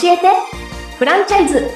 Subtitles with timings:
[0.00, 0.28] 教えて。
[0.96, 1.68] フランチャイズ。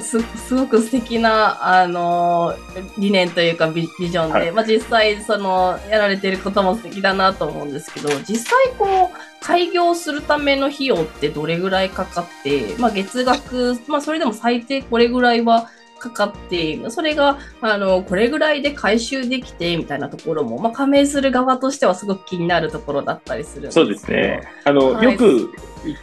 [0.00, 2.54] すすごく素敵なあの
[2.98, 15.68] 理念というかビビジョンで、はい、まあ、実際そのやられてることも素敵だなと思うんですけど実際こう開業するための費用ってどれぐらいかかって、まあ、月額、まあ、それでも最低これぐらいは
[15.98, 24.42] かかって、それが、あの、これぐらいで回収できて、みたいなところも、まあ、加盟する側としてはすごく気になるところだったりするそうですね。
[24.64, 25.50] あの、はい、よく、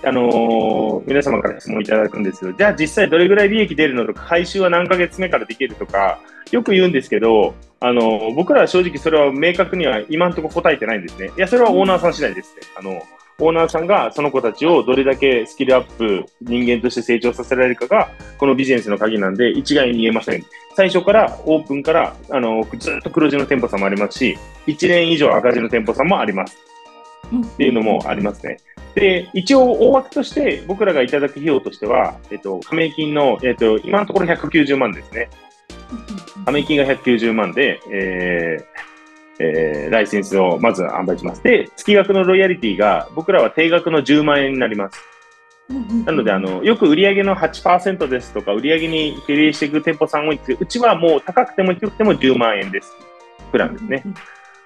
[0.03, 6.19] あの皆様から質問いただくんですけど、じゃあ実際どれぐらい利益出るのとか、回収は何ヶ月目からできるとか、
[6.51, 11.31] よく言うんですけど、あの、僕らは正直それは明確には今のところ答えてないんですね。
[11.37, 12.61] いや、それはオーナーさん次第ですね。
[12.77, 13.01] あの、
[13.39, 20.43] オーナーさんがその子たちをどれだけスキルアップ、人間として成長させられるかが、このビジネスの鍵なんで、一概に言えません。
[20.75, 24.37] 最初からオープンから、あの、ずっと黒字の店舗さんもありますし、
[24.67, 26.57] 1年以上赤字の店舗さんもあります。
[27.53, 28.57] っていうのもありますね。
[28.93, 35.29] で、一応大枠として僕らがいただく費用としては、えっと、加盟金の、えっと、今のところ190万ですね。
[36.45, 38.94] 加盟金が190万で、えー、
[39.39, 41.43] えー、ライセンスをまず販売します。
[41.43, 44.99] で、月額のロイヤリティが僕らは定額の10万円になります。
[46.05, 52.93] なので、あの、よく売上の8%ですとか、売上に比例していく店舗さん多いんですけど、うちはもう高くても低くても10万円です。
[53.51, 54.03] プランですね。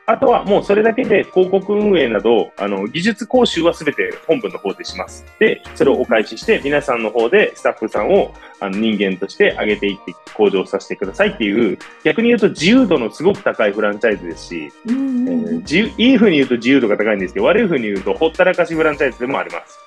[0.09, 5.23] あとはもうそれだけで広告運営など、あの、技術講習はすべて本部の方でします。
[5.37, 19.77] で、それをお返しして、皆さんの方でスタッフさんをあの人間として上げていって向上させてくださいっていう、逆に言うと自由度のすごく高いフランチャイズですし、えー、自由いいふうに言うと自由度が高いんですけど、悪いふうに言うとほったらかしフランチャイズでもあります。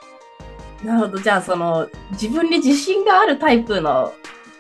[0.85, 1.19] なるほど。
[1.19, 4.15] じゃあ、その、自分に自信があるタイプの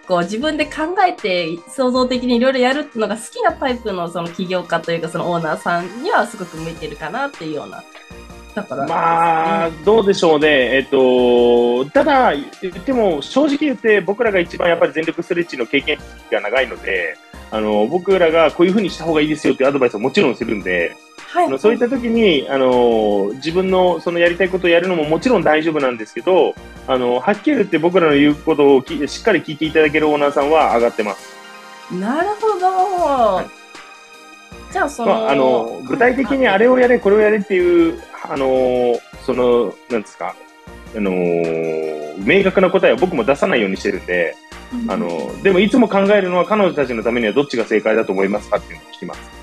[0.06, 7.83] こう自分で考えて創造的にいろいろやるのが好きなタイプのその起業家というかそのオーナーさんにはすごく向いてるかなっていうような。
[8.54, 10.76] だから、まあ、どうでしょうね。
[10.76, 15.99] えっと、ただ、言っても、正直言って、僕らが一番やっぱり全力ストレッチの経験
[16.31, 17.16] が長いので、
[17.50, 20.94] あの、僕らがこういうふうにした方がいいですよっていうアドバイスはもちろんするんで、
[21.32, 26.54] はい、そういった時に、あの、自分のそのやりたいことをやるのももちろん大丈夫なんですけど、
[26.87, 31.32] あの、はっきり言って僕らの言うことをきしっかり聞いていただけるオーナーさんは上がってます。
[31.91, 32.66] なるほど。
[32.66, 40.37] はい、じゃあ、その、まあ、あの、具体的にあれをやれ、これをやれっていう、あの、その、なんですか、
[40.94, 41.10] あの、
[42.19, 44.37] 明確な答えは僕も出さないようにしてるんで、
[44.88, 45.09] あの、
[45.43, 49.41] でもいつも考えるのは彼女たちのためにはどっちが正解だと思いますかっていうのを聞きます。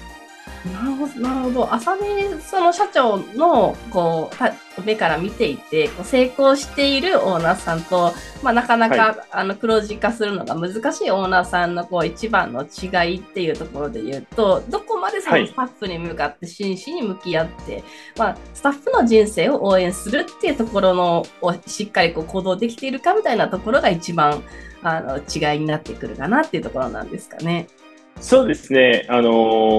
[0.65, 1.73] なるほど、なるほど。
[1.73, 4.29] 浅見その社長のこ
[4.77, 17.83] う目から見ていて、こう成功しているオーナーさんと、まあ、なかなか、はい、あの黒字化するのが難しいオーナーさんのこう一番の違いっていうところで言うと、どこまでそのスタッフに向かって真摯に向き合って、はい、
[18.17, 24.43] まあ、スタッフの人生を応援するっていうところのをしっかりこう行動できているかみたいなところが一番
[24.81, 27.67] あの違いになってくるかなっていうところなんですかね。
[28.19, 29.31] そうですね、あの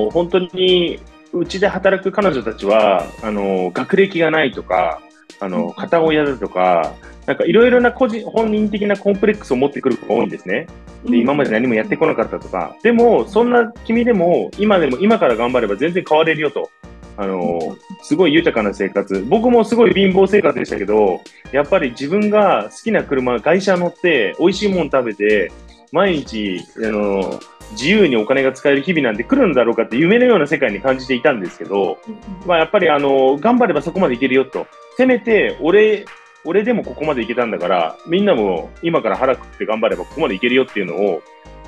[0.08, 1.00] ー、本当に
[1.32, 5.00] うちで働く彼女たちは、あのー、学歴がないとか、
[5.38, 6.94] あのー、片親だとか、
[7.26, 10.66] なんかいろいろな個人、本人的なコンプレックスを持ってくる子が多いんですね。
[11.04, 12.76] で、今まで何もやってこなかったとか。
[12.82, 16.70] でも、そんな君でも、今でも、今から頑張れば全然変われるよと。
[17.16, 19.24] あの、すごい豊かな生活。
[19.28, 21.20] 僕もすごい貧乏生活でしたけど、
[21.52, 25.52] やっぱり自分が好きな車、会社乗って、美味しいもの食べて、
[25.92, 27.40] 毎日、あの、
[27.72, 31.98] 自由にお金が使える日々なんて来るんだろうかって夢のような世界に感じていたんですけど、
[32.46, 34.66] まあやっぱりあの、頑張ればそこまでいけるよと。
[34.96, 36.04] せめて、俺、
[36.44, 41.22] 俺でもここまでいけたんだから、みんなも今から腹くって頑張ればここまでいけるよっていうのを、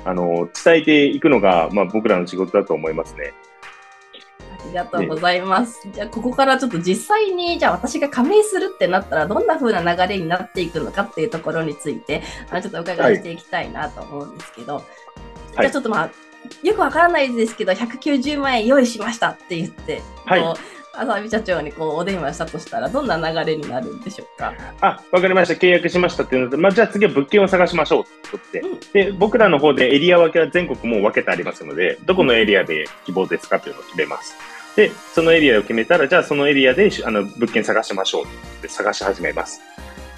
[0.05, 3.33] あの、伝えていくのが、まあ僕らの仕事だと思いますね。
[4.63, 5.87] ありがとうございます。
[5.91, 14.83] じゃあ、ここからちょっと実際に、じゃあ私が加盟するってなったら、どんな風な流れになっていくのかっていうところについて、あのちょっとお伺いしていきたいなと思うんですけど、はい
[15.53, 16.11] じゃあちょっとまあ、
[16.61, 20.57] よくわからないですけど、190万円用意しましたって言って、はい、こう
[20.95, 24.53] 浅見社長にこうお電話したとしたら、どんな流れになるんでしょうか？
[24.81, 25.53] あ、わかりました。
[25.53, 34.35] 契約しましたっていうので、まあ、じゃあ次は物件を探しましょうって言って、うん、で、僕らの方でエリア分けは全国も分けてありますので、どこのエリアで希望ですかというのを決めます。
[34.75, 38.27] で、そのエリアを決めたら、じゃあそのエリアであの物件探しましょうっ
[38.61, 39.61] て探し始めます。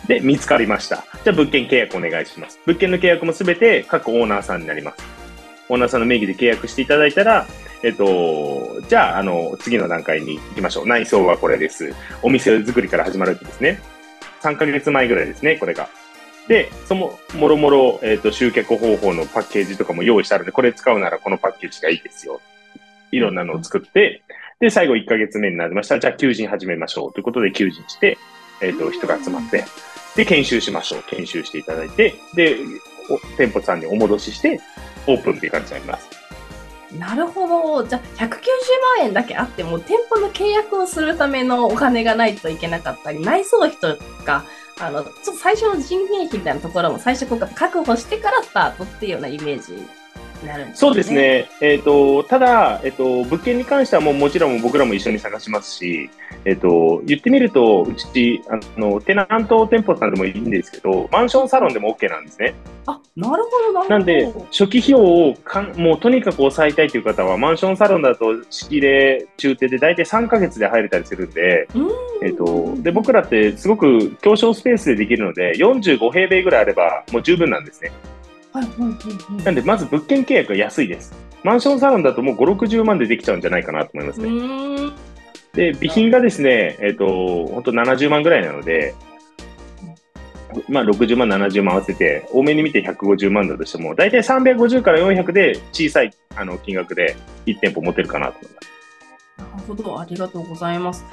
[0.08, 1.06] で、見つかりました。
[1.24, 2.60] じゃあ物件契約お願いします。
[2.66, 5.15] 物件の契約もすべて各オーナーさんになります。
[5.70, 7.48] オーナーさんの名義で契約していただいたら、
[7.84, 10.88] えっと、じゃあ、あの、次の段階に行きましょう。
[10.88, 11.94] 内装はこれです。
[12.22, 13.80] お店作りから始まるんですね。
[14.42, 15.90] 3ヶ月前ぐらいですね、これが。
[16.48, 22.42] で、その、もろもろ、えっ、と、集客方法のパッケージとかも用意してあるので、これ使うならこのパッケージがいいですよ。
[23.12, 24.22] いろんなのを作って、
[24.60, 26.00] で、最後1ヶ月目になりました。
[26.00, 27.14] じゃあ求人始めましょう。
[27.14, 28.18] ということで求人して、
[28.62, 29.64] えっ、と、人が集まって、
[30.16, 31.04] で、研修しましょう。
[31.08, 32.58] 研修していただいて、で、
[33.38, 34.60] 店舗さんにお戻しして、
[35.08, 36.10] オープンっていう感じになります。
[37.00, 37.48] なるほ
[37.82, 37.88] ど。
[37.88, 38.30] じゃあ、190
[39.00, 44.46] 万円だけあっても、店舗の契約をするためのお金がないといけなかったり、内装費とか、
[44.80, 49.78] あの、ちょっと最初の人件費みたいなところも最初こう確保してからスタートっていうようなイメージ
[50.44, 50.76] なるんですね。
[50.76, 51.50] そうですね。
[51.62, 56.10] えっ、ー、と、ただ、えっ、ー、と、物件に関してはもうもちろん僕らも一緒に探しますし、
[56.46, 62.54] えっ、ー、と、言ってみると、うち、あの、テナント店舗さんでもいいんですけど、マンションサロンでも OK なんですね。
[62.86, 63.90] あ、なるほど、なるほど。
[63.90, 71.68] なんで、初期費用をかん、もうとにかく抑えたいという方は、マンションサロンだと、仕例、中手で大体3ヶ月で入れたりするんで、
[72.22, 77.92] えっ、と、で、僕らってすごく狭小スペースでできるので、45平米ぐらいあればもう十分なんですね。
[79.44, 81.14] なんで、まず物件契約が安いです。
[81.44, 84.92] マンションサロンだともう5、60万でできちゃうんじゃないかなと思いますね。
[85.54, 88.94] で、備品がですね、えっ、ー、と、本当70万ぐらいなので、
[90.70, 97.16] まあ、60万、70万合わせて、多めに見て150万だとしても、大体350から400で小さいあの金額で
[97.46, 98.76] 1店舗持てるかなと思います。
[99.38, 101.06] なるほど、ありがとうございます。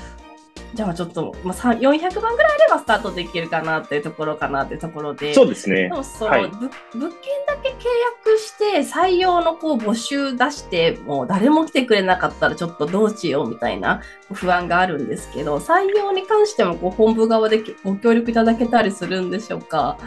[0.75, 5.35] じゃあちょっと、まあ、400万ぐらいあればスタートできるかなっていうところかなっていうところで。
[5.35, 5.83] そうですね。
[5.83, 6.71] でもその、はい、物件
[7.47, 7.75] だけ契
[8.27, 14.01] 約して採用のこう募集出してもう誰も来てくれなかったらちょっとどうしようみたいな
[14.33, 19.99] 不安があるんですけど、採用に関してもこう本部側でご協力いただけたりするんでしょうか？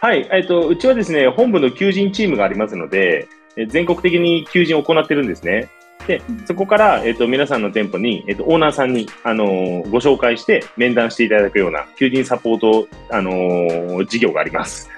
[0.00, 3.28] はい、えっと、うちはですね、本部の求人チームがありますので、
[3.68, 5.68] 全国的に求人を行ってるんですね。
[6.06, 14.88] で、そこから、えっ、と、皆さんの店舗に、えっ、と、オーナーさんに、あのー、ご紹介して面談していただくような、求人サポート、あのー、事業があります。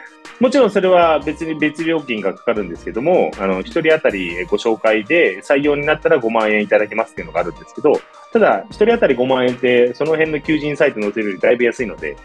[0.41, 7.93] もちろんそれは別に別料金がかかるんですけども、あの、一人当たりご紹介で採用になったら5万円いただけますっていうのがあるんですけど、
[8.33, 12.17] ただ、一人当たり5万円って、その辺の求人サイト載せるよりだいぶ安いので、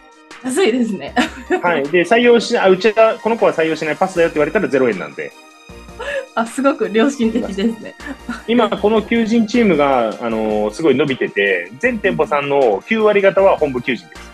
[0.43, 1.13] 安いですね。
[1.61, 1.83] はい。
[1.89, 5.31] で、採用し、あ、うちは、この子は採用しないパスだよって言われたら0円なんで。
[6.35, 7.95] あ、すごく良心的ですね。
[8.47, 14.31] 今、この求人チームが、あのー、すごい伸びてて、全店舗さんの9割方は本部求人です。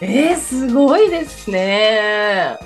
[0.00, 2.56] えー、すごいですね。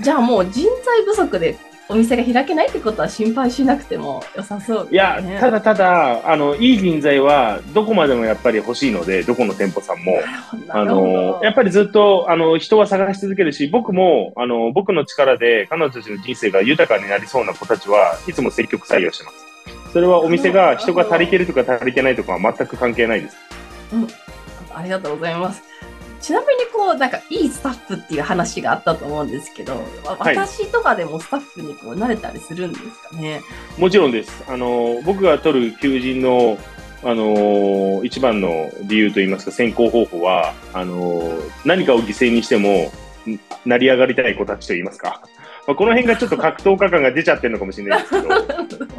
[0.00, 1.56] じゃあもう人材不足で
[1.90, 10.20] お店が開けないってことは心配しなくても良さそう、ね、いや、ただただ、あの、いい人材はどこまでもやっぱり欲しいので、どこの店舗さんも。
[10.68, 19.92] あの、やっぱりずっと、あの、人は探し続けるし、僕も、あの、僕の力で彼女たちの人生が豊かになりそうな子たちはいつも積極採用してます。
[19.92, 23.36] それはお店が人が足りてるとか足りてないとかは全く関係ないです。
[23.92, 24.08] うん。
[24.72, 25.69] ありがとうございます。
[26.20, 29.74] ちなみにこう、なんかいいスタッフっていう話があったと思うんですけど、
[30.04, 33.40] 私とかでもスタッフにこう慣れたりするんですかね？
[33.78, 34.44] もちろんです。
[34.48, 36.58] あの、僕が取る求人の、
[37.02, 41.22] あの一番の理由といいますか、選考方法は、あの
[41.64, 42.92] 何かを犠牲にしても、
[43.64, 45.22] 成り上がりたい子たちといいますか。
[45.66, 48.34] まあ、この辺がちょっと格闘家感が出ちゃってるのかもしれないですけど、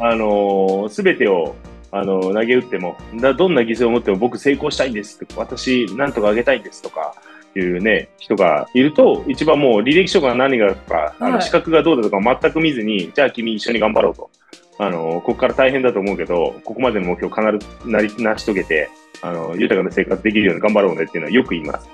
[0.04, 1.54] あのすべてを
[1.92, 2.96] あの、投げ打っても、
[3.36, 7.14] どんな犠牲を持っても僕成功したいんです私、なんとかあげたいんですとか、
[7.54, 14.30] いうね、人がいると、一番もう履歴書が何がか、あの資格がどうだとか全く見ずに、じゃあ君一緒に頑張ろうと。
[14.78, 18.88] あの、ここから大変だと思うけど、ここまでの目標必ずなり成し遂げて、
[19.20, 21.88] あの、豊かな生活できるように頑張ろうねっていうのはよく言います。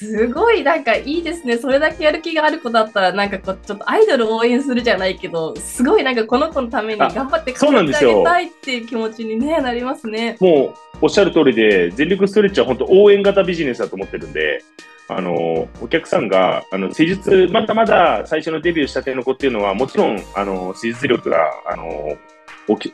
[0.00, 1.58] すごいなんかいいですね。
[1.58, 10.38] それだけやる気がある子だったら、なんかこう、ちょっとアイドルを応援するじゃないけど、すごいなんかこの子のために頑張って頑張ってあげたいっていう気持ちに、ね、なりますね。
[10.40, 14.64] もうおっしゃる通りで、全力ストレッチは本当応援型ビジネスだと思ってるんで、
[15.08, 22.16] あの、お客さんが、あの、施術、まだまだ最初のデビューしたての子っていうのは、もちろん、あの、施術力が、あの、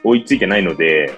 [0.03, 1.13] 追いついてないので、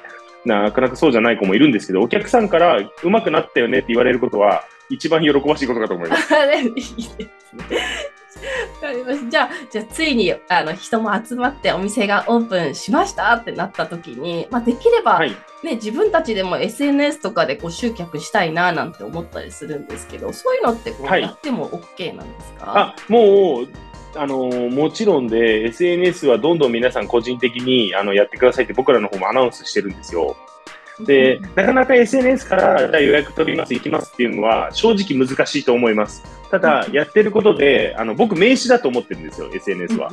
[0.44, 6.34] なかなかそうじゃない子もいるんですけど、お客さんから上手くなったよねって言われることは、一番喜ばしいことかと思います。
[6.34, 7.06] いいです
[7.70, 8.08] ね。
[8.80, 9.30] かりました。
[9.30, 15.30] じゃあ、じゃあついにあの人も集まってお店がオープンしましたってなった時に、まあ、できれば、はい、
[15.62, 22.94] ね、自分たちでも SNS とかでこう集客したいななんて思ったりするんですけど、そういうのってこう、やっても OK なんですか？
[22.96, 23.68] あもう
[24.16, 30.34] あのもちろんで SNS はどんどん皆さん個人的にあのやってくださいって僕らの方もアナウンスしてるんですよ。
[31.00, 36.22] で、なかなか SNS からじゃあ予約取ります、行きますっていうのは正直難しいと思います。
[36.50, 40.10] ただ、やってることで、あの、僕名刺だと思ってるんですよ、SNS は。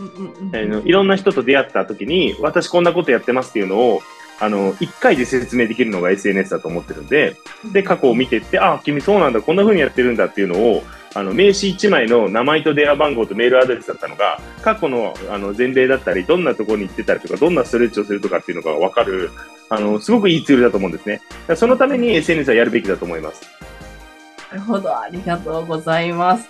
[0.84, 4.01] いろんな人と出会った時に、私こんなことやってますっていうのを、
[4.39, 7.36] あの、一回で説明できるのが SNS だと思ってるんで、
[7.72, 19.32] で、過去を見てって、あ、君そうなんだ、こんな風にやってるんだっていうのを、あの、名刺1枚の名前と電話番号とメールアドレスだったのが、過去のあの前例だったり、どんなところに行ってたりとか、どんなストレッチをするとかっていうのがわかる、
[19.70, 21.22] あの、すごくいいツールだと思うんですね。
[21.56, 23.44] そのために SNS はやるべきだと思います。
[24.51, 26.50] なるほど、ありがとうございます。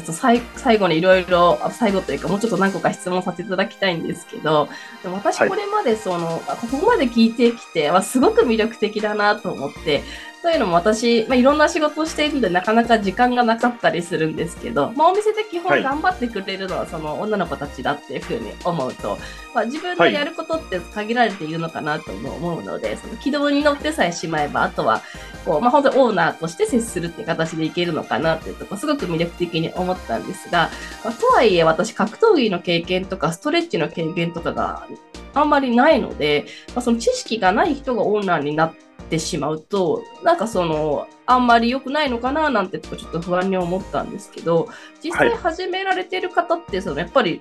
[0.00, 4.68] じゃ最最後にいろいろ、最後というか、もうちょっと何個か質問させていただきたいんですけど、
[5.04, 10.02] 私これまでその、はい、ここまで聞いてきて、すごく魅力的だなと思って、
[10.44, 19.16] というのも私、まあ、いろんな仕事をしているのでなかなか時間がなかったりするんですけど、まあ、お店で基本頑張ってくれるのはその女の子たちだっていうふうに思うと、
[19.54, 25.00] まあ、自分のやることって限られているのかなと思うので、その軌道に乗ってさえしまえばあとは
[25.46, 30.68] こう、まあ、本当にオーナーとして接するっていう形でいけるのかなっていうとこすごく魅力的に思ったんですが、
[31.06, 34.86] まあ、とはいえ私格闘技の経験とかストレッチの経験とかが
[35.32, 44.68] あんまりないので、まあ、その知識がない人がオーナーになってってしまうと、なんかその、あんまり良くないのかななんてちょっと不安に思ったんですけど、
[45.02, 47.40] 実際始められてる方って、そのやっぱり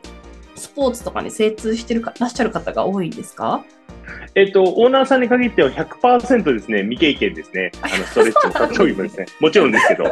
[0.55, 3.63] スポーツとかに精通してるからっしゃる方が多いんですか？
[4.35, 7.71] えっと、オーナーさんに限っては100%ですね、未経験ですね。
[7.81, 9.25] あの、ストレッチも格闘技もですね。
[9.39, 10.05] もちろんですけど、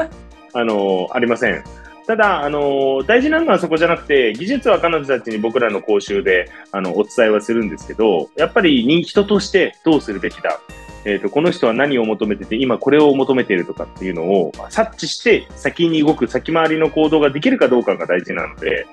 [0.53, 1.63] あの、ありません。
[2.08, 10.60] ただ、あの大事なのはそこじゃなくて、技術は彼女たちに僕らの講習であのお伝えはするんですけど、やっぱり人としてどうするべきだ。
[11.05, 18.86] えっ、ー、と、この人は何を求めてて、今これを求めているとかっていうのを察知して先に動く先回りの行動ができるかどうかが大事なので、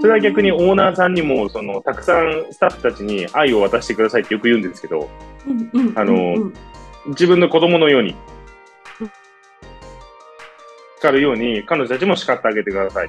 [0.00, 5.08] それは逆にオーナーさんにも、その、たくさんスタッフたちに愛を渡してくださいってよく言うんですけど、
[5.94, 6.52] あの、
[7.08, 8.16] 自分の子供のように、
[10.98, 13.08] 叱るように、彼女たちも叱ってあげてください。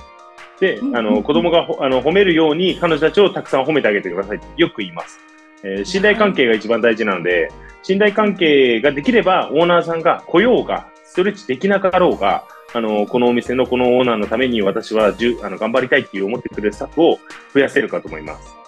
[0.60, 5.20] で、あの、子供があの褒めるように、彼女たちをたくさん褒めてあげてくださいってよく言います。
[5.64, 7.52] えー、信頼関係が一番大事なので、
[7.84, 17.20] 信頼関係ができれば、オーナーさんが来ようが、ストレッチできなかろうが、あの、このお店のこのオーナーのために私はじゅあの頑張りたいっていう思ってくれるスタッフを
[17.54, 18.59] 増やせるかと思います。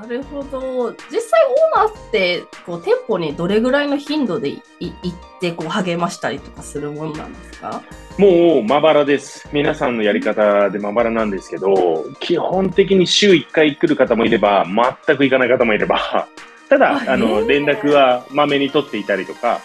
[0.00, 0.92] なるほど。
[1.10, 1.40] 実際
[1.76, 4.60] オーナーってこう店舗にどれぐらいの頻度で行
[4.90, 7.82] ってこう励ましたりとかするものなんですか？
[8.18, 9.48] もうまばらです。
[9.52, 14.64] 皆さんのやり方でまばらなんですけど、基本的に週1回来る方もいれば、
[15.06, 16.28] 全く行かない方もいれば、
[16.68, 19.60] ただ、あの、連絡はまめに取っていたりとか、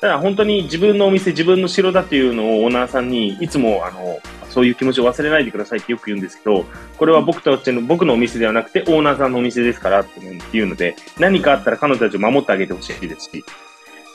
[0.00, 4.18] ただ本当に自分のお店、自分の城だっていうのをオーナーさんにいつもあの
[4.54, 6.64] そういう気持ちを忘れないでくださいってよく言うんですけど、
[6.96, 10.20] これは僕たちの、僕のお店ではなくてオーナーさんのお店ですからって
[10.56, 13.44] いうので、何かあったら彼女たちを守ってあげてほしいですし、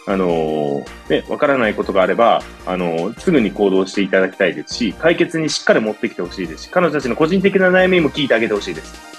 [0.08, 9.19] あの、ね、わからないことがあれば、あの、すぐに行動していただきたいですし、解決にしっかり持ってきてほしいですし、彼女たちの個人的な悩みも聞いてあげてほしいです。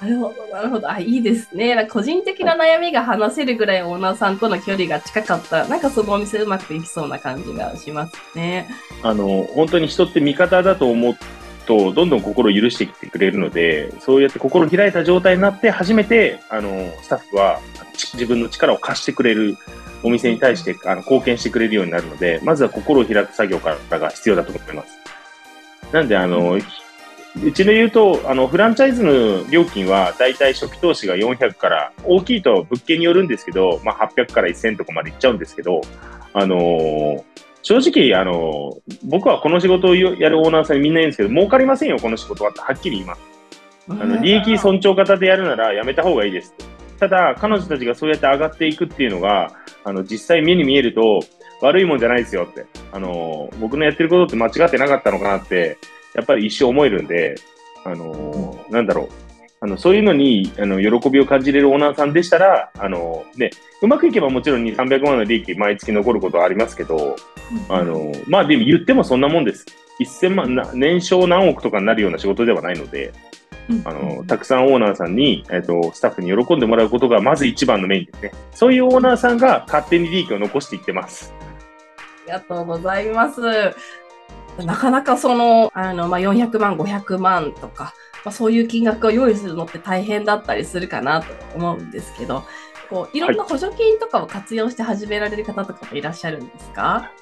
[0.00, 0.90] なるほど、なるほど。
[0.90, 1.86] あ、いいですね。
[1.90, 8.68] 個人的な悩みが話せるぐらいオーナーさんとの距離が近かったら、なんかそのお店うまくいきそうな感じがしますね。
[9.02, 11.14] あの、本当に人って味方だと思う
[11.66, 17.60] と、どんどん心を許してきてくれるので、そうやって心開いた状態になって初めて、あの、スタッフは
[17.92, 19.58] 自分の力を貸してくれる
[20.02, 24.98] お店に対してあの貢献してくれるようになるので、まずは心を開く作業からが必要だと思います。
[25.92, 26.58] なんで、あの、
[27.36, 35.80] うちで言うと、あの、フランチャイズの料金は、だいたい初期投資が400から、大きいと物件によるんですけど、まあ、800から1000とかまでいっちゃうんですけど、
[36.32, 37.22] あのー、
[37.62, 43.20] 正直、あのー、僕はこの仕事をやるオーナーさんにみんな言うんですけど、儲かりませんよ、この仕事はってはっきり言います。
[43.88, 46.54] あの、利益尊重型でやるならやめた方がいいです。
[46.98, 49.52] ただ、彼女たちがそうやって上がっていくっていうのが、
[49.84, 51.20] あの、実際目に見えると、
[51.62, 52.66] 悪いもんじゃないですよって。
[52.92, 55.78] あのー、僕のやってることって間違ってなかったのかなって、
[56.14, 57.36] やっぱり一生思えるんで、
[57.84, 59.08] あのー、なんだろう。
[59.62, 63.50] あの、そういうのに、あの、喜びを感じれるオーナーさんでしたら、あの、ね、
[63.82, 67.16] うまくいけばもちろん2、300万の利益毎月残ることはありますけど、
[67.68, 69.66] あの、まあでも言ってもそんなもんです。
[70.00, 73.12] 1000万、な年商何億とかになるような仕事ではないので、
[73.84, 78.32] あの、たくさんオーナーさんに、えっ、と、スタッフに喜んでもらうことがまず一番のメインですね。
[78.52, 81.32] そういうオーナーさんが勝手に利益を残していってます。
[82.24, 83.40] ありがとうございます。
[84.58, 92.44] なかなかその、あの、まあ、400万、500万とか、まあ、そういう金額を用意するのって大変だったりするかなと思うんですけど、
[92.90, 97.12] こういろんな補助金とかを活用して始められる方とかもいらっしゃるんですか、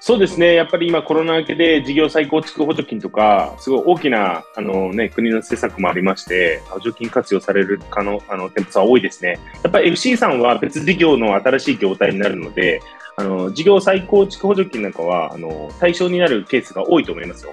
[0.00, 0.54] そうですね。
[0.54, 9.38] やっぱり今コロナ明けで事業再構築補助金とか、すごい大きな、あのね、国の施策もありまして、補助金活用される可能、あの、店舗さん多いですね。
[9.62, 12.80] やっぱり FC さんは別事業の新しい業態になるので、
[13.16, 17.52] あの、事業再構築補助金なんかは、あの、対象になるケースが多いと思いますよ。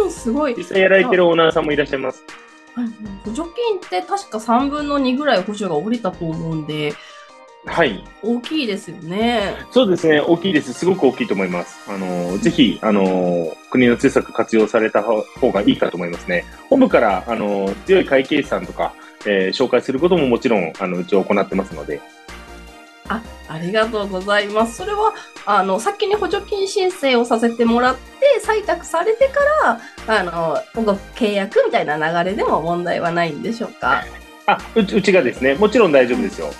[0.00, 0.54] うん、すごい。
[0.56, 2.24] 実際やられてるオーナーさんもいらっしゃいます。
[3.24, 6.92] 補助金って確か3分の2ぐらい補助が下りたと思うんで、
[7.68, 8.02] はい。
[8.22, 9.54] 大きいですよね。
[9.70, 10.20] そうですね。
[10.20, 10.72] 大きいです。
[10.72, 11.78] すごく大きいと思います。
[11.88, 16.44] あの、ぜひ、あの、国の施策活用された方がいいかと思いますね。
[16.70, 18.94] 本部から、あの、強い会計士さんとか、
[19.26, 22.00] えー紹介することももちろん、あの、うちは行ってますので。
[23.08, 24.76] あ、ありがとうございます。
[24.76, 25.14] それは、
[25.46, 28.00] あの、先に補助金申請をさせてもらって、
[28.44, 29.40] 採択されてか
[30.06, 34.04] ら、あの、ご契約みたいな流れでも問題はないんでしょうか？
[34.46, 36.50] あ、うち、うちがですね、もちろん大丈夫ですよ。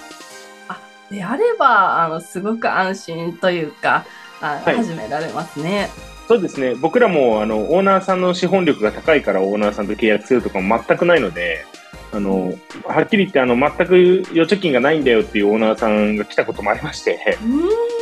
[1.10, 4.04] であれば、あの、すごく安心というか、
[4.40, 5.88] あはい始められますね。
[6.28, 6.74] そうですね。
[6.74, 11.64] 僕らも、あの、オーナーさんの資本力が高いからオーナーさんと契約するとかも全くないので、
[12.12, 12.52] あの、
[12.84, 17.38] はっきり言って、あの、全く預貯金がないんだよっていうオーナーさんが来たこともありまして。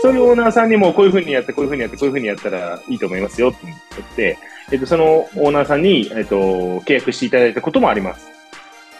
[0.02, 4.38] そういうオーナーさんにもこういうふうにやって、こういうふうにやって、こういうふうにやったらいいと思いますよって言って、
[4.72, 8.28] えっと、そのオーナーさんに、えっと、契約していただいたこともあります。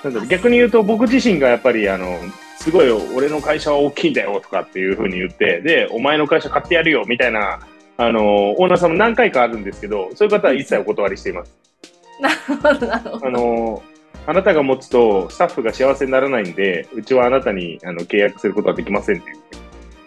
[0.05, 2.21] な逆に言うと、僕自身がやっぱり、あの、
[2.67, 7.61] すごい、俺の会社は大きいんだよとかっていうふうに言って、で、お前の会社買ってやるよみたいな、
[7.97, 11.57] あの、オーナーさんも何回かあるんですけど、そういう方は一切お断りしています。
[12.21, 13.31] なるほど、なるほあど。
[13.31, 13.83] の、
[14.27, 19.37] あなたが持つとスタッフが幸せにならないんで、うちはあなたにあの契約することはできませんっていう。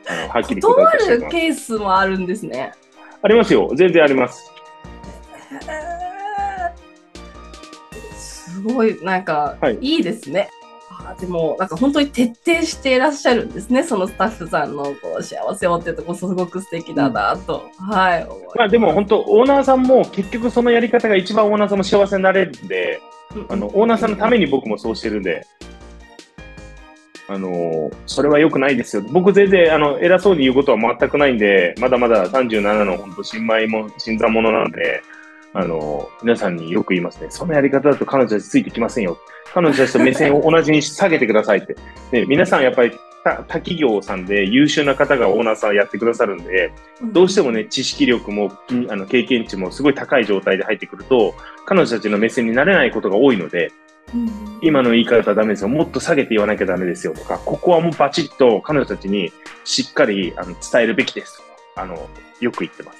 [0.09, 2.73] あのはっきり断るケースもあるんですね。
[3.21, 3.71] ありますよ。
[3.73, 4.51] 全然あります。
[8.17, 10.49] すごい、なんか、はいいいですね。
[11.09, 13.83] あでも、なんか本当に徹底していらっしゃるんですね。
[13.83, 17.69] そのスタッフさんのこう幸せをっていうとこ、すごく素敵だなと。
[17.77, 18.27] はい。
[18.55, 23.01] まあでも本当、オーナーさんも結局そのやり方が一番オーナーさんも幸せになれるんで、
[23.49, 25.45] あの、オーナーさんのために僕もそうしてるんで、
[27.27, 29.03] あの、それは良くないですよ。
[29.11, 35.01] 僕全然、あの、偉そうに言うことは全くないんで、まだまだ37の本当新米も新参者なんで、
[35.53, 37.27] あの、皆さんによく言いますね。
[37.29, 39.17] そのやり方だと彼女たちついてきませんよ。
[39.53, 41.75] 彼女たちと目線を同じに下げてくださいって。
[42.11, 42.91] ね、皆さんやっぱり
[43.23, 46.71] 他他企業さんで優秀な方がオーナーさんやってくださるんで、
[47.11, 53.71] どうしてもね、知識力も、きあの、経験値もすごい高い状態で入ってくると、彼女たちの目線になれないことが多いので、
[54.13, 55.69] うん今の言い方はダメですよ。
[55.69, 59.31] もっと下げて言わなきゃダメですよとか、ここはもうバチッと彼女たちに
[59.63, 61.41] しっかりあの伝えるべきです。
[61.75, 62.09] あの、
[62.41, 62.99] よく言ってます。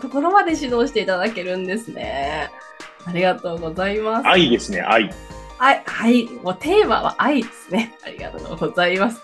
[0.00, 2.50] ところまで指導していただけるんですね。
[3.06, 4.26] ありがとうございます。
[4.28, 5.10] 愛ですね、愛。
[5.58, 7.94] はい、はい、もうテーマは愛ですね。
[8.04, 9.20] ありがとうございます。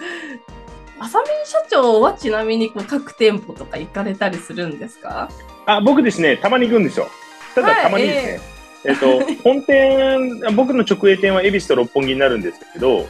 [0.98, 5.30] あさみ社長はちなみにこう各店舗とか行かれたりするんですか？
[5.66, 7.08] あ、僕ですね、たまに行くんですよ。
[7.54, 8.60] たはいだたまにですね。
[8.82, 13.06] えっと、 本店、僕の直営店は恵比寿と六本木になるんですけど、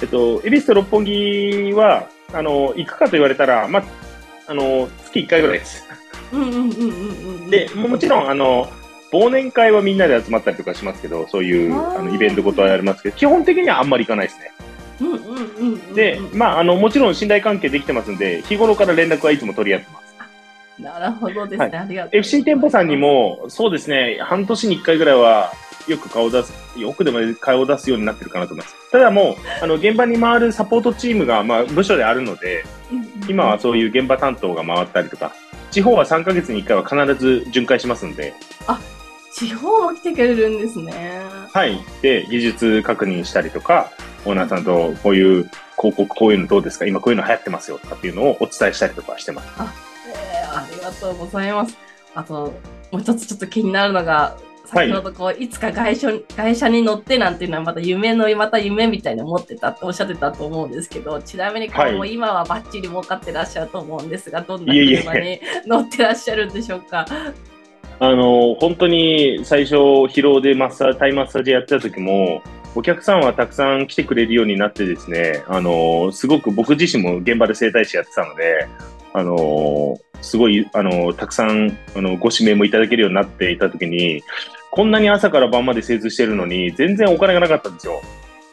[0.00, 3.82] えっと、恵比寿と六本木は、あの、行くかと言われたら、まあ、
[4.48, 5.86] あの、月1回ぐらいです。
[6.32, 6.68] うんうんうんうんう
[7.46, 7.50] ん。
[7.50, 8.68] で、ももちろん、あの、
[9.12, 14.52] 忘年会はみんなで集まったりとかしますけど、そういうあのイベントごとはやりますけど、基本的にはあんまり行かないですね。
[15.00, 15.94] うんうんうんうん。
[15.94, 20.02] で、まあ、あの、もちろん信頼関係できてますんで、日頃から連絡はいつも取り合ってます。
[20.78, 21.76] なるほどですね。
[21.76, 22.18] はありがとう。
[22.18, 25.52] FC 店舗さんに、も、そうですね、半年に1回ぐらいは、
[25.88, 28.90] よく顔出す、よくでも顔を出すようになってるかなと思います。
[28.90, 32.64] ただもう、あの、現場に回るサポートチームが、まあ、部署であるので、
[33.28, 35.32] 今はそういう現場担当が回ったりとか、
[35.70, 38.34] 地方は3ヶ月に1回は必ず巡回しますんで、
[39.34, 41.22] 地方も来てくれるんですね。
[41.52, 41.80] はい。
[42.02, 43.90] で、技術確認したりとか、
[44.24, 46.86] オーナーさんとこういう広告こういうのどうですか？
[46.86, 49.48] 今こういうの流行ってますよとかっていうのをお伝えしたりとかしてます。
[50.08, 51.76] えーありがとうございます。
[52.14, 52.52] あと、
[52.90, 67.06] もう一つちょっと気になるのが、先ほどこう、い、つか外車外車に乗ってなんていうのはまた夢のまた夢みたいに思ってたっておっしゃってたと思うんですけどちなみにこう、今はバッチリ儲かってらっしゃると思うんですがどんないえいえ車に乗ってらっしゃるんでしょうか？
[68.02, 72.42] あの、本当に最初疲労でマッサージ、タイマッサージやってた時も、
[72.74, 78.66] お客さんはたくさん来てくれるようになってですね、あの、すごく僕自身も現場で整体師やってたので、
[79.12, 84.24] あの、すごい、あの、たくさん、あの、ご指名もいただけるようになっていた時に、
[84.72, 88.00] こんなに朝から晩まで精通してるのに、全然お金がなかったんですよ。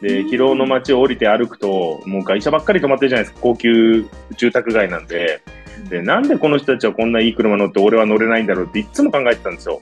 [0.00, 5.40] で、うん広尾の街を降りて歩くと、もう会社ばっかり止まってるじゃないですか、高級住宅街なんで。
[5.88, 9.80] で、なんでこの人たちはこんないい車乗って俺は乗れないんだろうっていつも考えてたんですよ。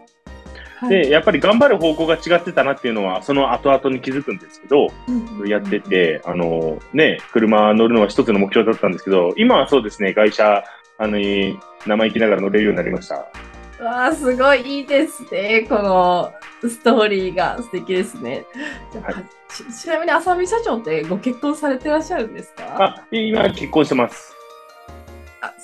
[0.79, 10.63] はいで、やっぱり頑張る方向が違ってたなっていうのは、その後々に気づくんですけど、うんやってて、あの、ね、車乗るのは一つの目標だったんですけど、今はそうですね、会社、
[10.99, 11.19] あの、
[11.87, 13.27] 生意気ながら乗れるようになりました。
[13.83, 16.33] わあすごいいいですねこの
[16.69, 18.45] ストーリーが素敵ですね。
[19.03, 22.65] はちちなみに浅見社長ってご結婚されてらっしゃるんですか？
[22.85, 24.35] あ、今結婚してます。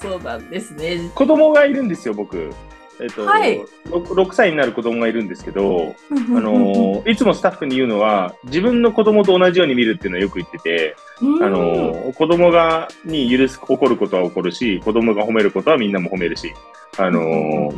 [0.07, 1.11] あそうなんですね。
[1.15, 2.53] 子供がいるんですよ、僕。
[3.01, 16.53] えっと、はい 6, 6歳になる子供がいるんですけど、ああの、いつもスタッフに言うのは、自分の子供と同じように見るっていうのはよく言ってて、あの、子供が、に許す、怒ることは怒るし、子供が褒めることはみんなも褒めるし、
[16.97, 17.73] あの、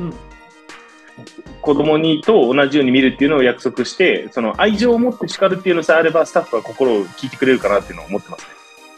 [1.63, 8.49] 子供にと同じように見るっていうのを約束して、その愛情を持って叱るっていうのさえあれば、スタッフは心を聞いてくれるかなっていうのを思ってますね。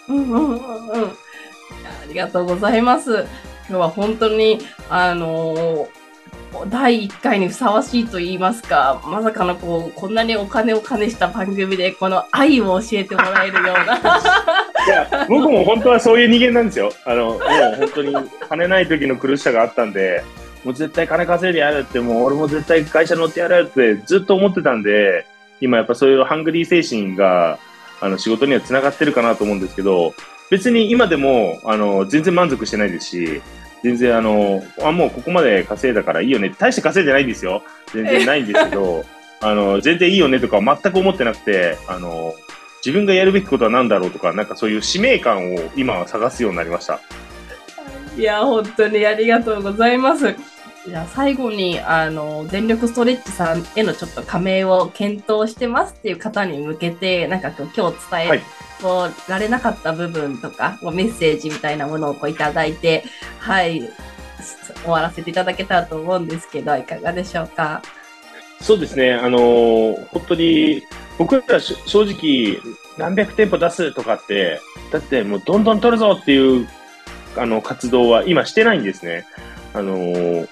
[0.09, 1.11] うんうんうんうん。
[1.71, 3.27] ありがとうございます。
[3.69, 5.99] 今日は本当に、あのー
[6.71, 13.99] 第1回にふさわしいと言いますか、まさかのこう、こんなにお金を兼ねした番組で、この愛を教えてもらえるような。
[14.87, 16.91] いや、僕も本当はそういう人間なんですよ。
[17.05, 17.41] あの、もう
[17.79, 18.15] 本当に
[18.49, 20.25] 金ない時の苦しさがあったんで、
[20.65, 25.27] もう絶対金稼いでやるって、もう俺も絶対会社乗ってやるってずっと思ってたんで、
[25.61, 27.59] 今やっぱそういうハングリー精神が、
[28.01, 30.15] あの、仕事には繋がってるかなと思うんですけど、
[30.51, 33.43] 別に今でも、あの、全然満足してないですし、
[33.83, 36.53] 全然あの、あ、もうここまで稼いだからいいよね。
[36.59, 37.63] 大して稼いでないんですよ。
[37.93, 39.05] 全然ないんですけど、
[39.41, 42.35] あの、全然いいよねとか全く思ってなくて、あの、
[42.85, 47.01] 自分がやるべきことは何だろうとか、なんかそういう使命感を今は探すようになりました。
[48.17, 50.35] いや、本当にありがとうございます。
[50.89, 58.43] じゃあ最後にあの全力ストレッチさんへのちょっと加盟を検討してますっていう方に向けてなんか今日伝え、
[59.29, 63.05] られなかった部分とかメッセージみたいなものをこういただいて、
[63.39, 63.83] はい、
[64.83, 67.83] 終わらせていただけたらと思うんですけど、いかがでしょうか？
[68.63, 70.83] そうですね、あのー、本当に
[71.19, 72.57] 僕ら正直
[72.97, 76.67] 何百店舗出すとかって、だってもうどんどん取るぞっていう
[77.37, 79.27] あの活動は今してないんですね。
[79.75, 80.49] あのー、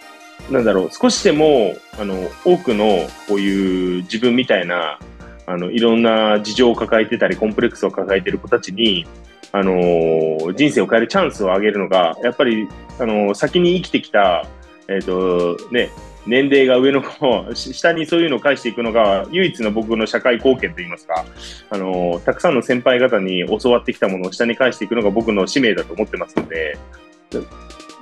[0.51, 4.99] なんだろう、少しでも、あの、多くのこういう自分みたいな
[5.47, 9.07] あの、いろんな事情を抱えてたり、コンプレックスを抱えてる子たちに、
[9.53, 14.45] あの、人生を変えるチャンスをあげるのが、やっぱり、あの、先に生きてきた、
[14.89, 15.91] えっ、ー、と、ね、
[16.27, 21.25] 年齢が上の子、下にそういうのを返していくのが、唯一の僕の社会貢献といいますか、
[21.71, 26.77] あのたくさんの先輩方に教わってきたものを下に返していくのが僕の使命だと思ってますので、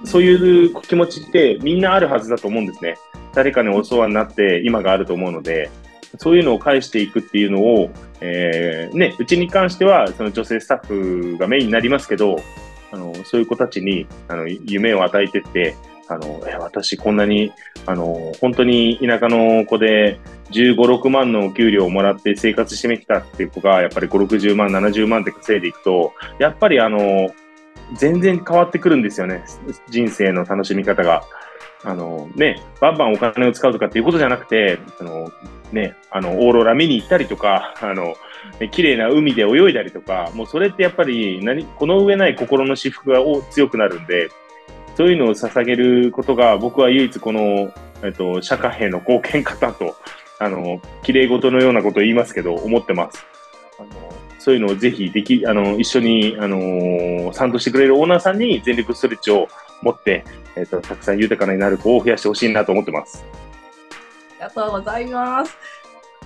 [0.04, 2.96] そういう気持ちってみんなあるはずだと思うんですね。
[3.34, 5.70] 誰かにお世話になって今があると思うので、
[6.18, 7.90] そういうのを返していくっていうのを、
[8.20, 12.36] えー、ね、うちに関しては、その女性スタッフがメインになりますけど、
[12.92, 15.74] あの、そういう子たちに、あの、夢を与えてって、
[16.08, 17.52] あの、え私こんなに、
[17.86, 27.30] あの、本当に田舎の子で15、6万のお給料をもらって生活してきたっていう子が、やっぱり5、60万、70万って稼いでいくと、やっぱりあの、
[27.92, 29.44] 全然変わってくるんですよね。
[29.88, 31.24] 人生の楽しみ方が。
[31.86, 35.30] あの、ね、バンバンお金を使うとかっていうことじゃなくて、あの、
[35.70, 38.16] ね、あの、オーロラ見に行ったりとか、 あの、
[38.70, 43.20] 綺麗な海で泳いだりとか、もうそれってやっぱり何、この上ない心の私服が
[43.50, 44.30] 強くなるんで、
[44.96, 49.96] そういうのを捧げることが僕は唯一この、えっと、社会への貢献方と、
[50.38, 53.26] あの、綺麗事のようなことを言いますけど、思ってます。
[54.44, 59.48] そういうのをぜひでき、あの、一緒に、あの賛同してくれるオーナーさんに全力ストレッチを
[59.80, 60.22] 持って、
[60.54, 63.24] えっ、ー、と、たくさん豊かになる子を増やしてほしいなと思ってます。
[64.32, 65.56] ありがとうございます。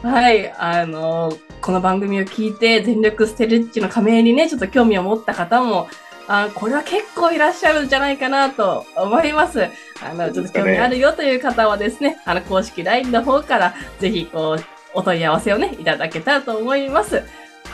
[0.03, 5.89] はい、あのこの番組を聞いて、全力ステレッチの加盟にね、ちょっと興味を持った方も、
[6.27, 9.63] あこれは結構いらっしゃるんじゃないかなと思います。
[10.03, 17.23] あの、ちょっと興味あるよという方はですね、あの、公式 LINE の方から、ぜひ、こう、お問い合わせをね、いただけたらと思います。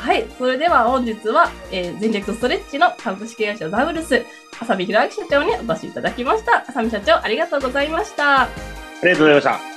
[0.05, 0.27] はい。
[0.37, 4.23] それでは本日は、えー、全力ストレッチの株式会社ザウルス、
[4.61, 6.62] 浅見弘明社長にお越しいただきました。
[6.69, 8.43] 浅見社長、ありがとうございました。
[8.43, 8.49] あ
[9.03, 9.74] りがとうございました。